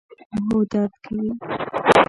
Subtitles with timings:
[0.45, 1.29] هو، درد کوي